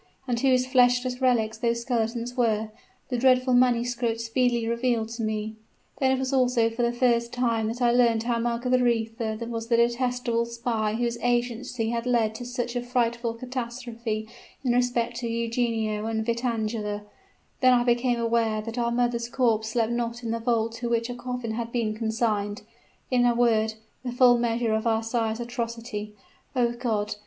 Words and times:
And 0.27 0.39
whose 0.39 0.65
fleshless 0.65 1.21
relics 1.21 1.59
those 1.59 1.81
skeletons 1.83 2.35
were, 2.35 2.71
the 3.09 3.19
dreadful 3.19 3.53
manuscript 3.53 4.19
speedily 4.19 4.67
revealed 4.67 5.09
to 5.09 5.21
me. 5.21 5.57
Then 5.99 6.17
was 6.17 6.33
it 6.33 6.35
also 6.37 6.71
for 6.71 6.81
the 6.81 6.91
first 6.91 7.31
time 7.31 7.67
that 7.67 7.83
I 7.83 7.91
learnt 7.91 8.23
how 8.23 8.39
Margaretha 8.39 9.37
was 9.45 9.67
the 9.67 9.77
detestable 9.77 10.47
spy 10.47 10.95
whose 10.95 11.19
agency 11.21 11.91
had 11.91 12.07
led 12.07 12.33
to 12.33 12.45
such 12.47 12.75
a 12.75 12.81
frightful 12.81 13.35
catastrophe 13.35 14.27
in 14.63 14.73
respect 14.73 15.17
to 15.17 15.27
Eugenio 15.29 16.07
and 16.07 16.25
Vitangela; 16.25 17.03
then 17.59 17.73
I 17.73 17.83
became 17.83 18.19
aware 18.19 18.59
that 18.63 18.79
our 18.79 18.89
mother's 18.89 19.29
corpse 19.29 19.69
slept 19.69 19.91
not 19.91 20.23
in 20.23 20.31
the 20.31 20.39
vault 20.39 20.71
to 20.77 20.89
which 20.89 21.11
a 21.11 21.13
coffin 21.13 21.51
had 21.51 21.71
been 21.71 21.93
consigned: 21.93 22.63
in 23.11 23.23
a 23.23 23.35
word, 23.35 23.75
the 24.03 24.11
full 24.11 24.39
measure 24.39 24.73
of 24.73 24.87
our 24.87 25.03
sire's 25.03 25.39
atrocity 25.39 26.15
O 26.55 26.71
God! 26.71 27.17